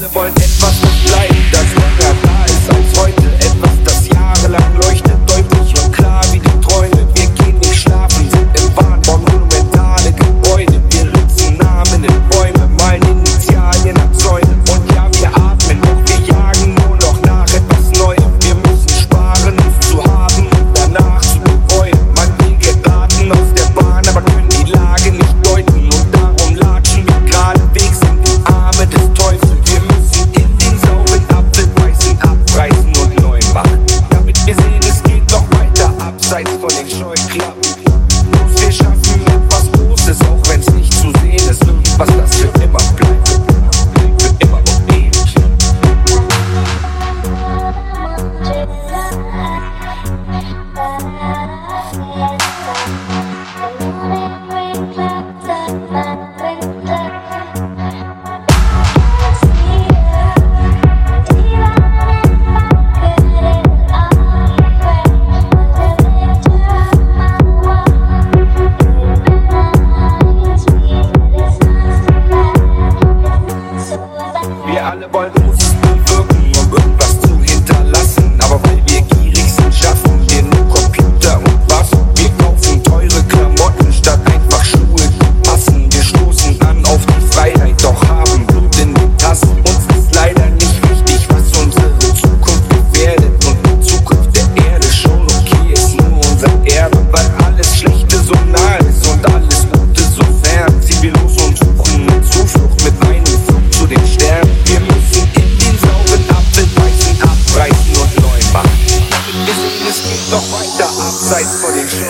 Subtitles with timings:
[0.00, 0.39] alle wollen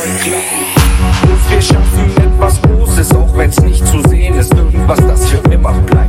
[0.02, 4.54] Und wir schaffen etwas Großes, auch wenn's nicht zu sehen ist.
[4.54, 5.99] Irgendwas, das für immer bleibt.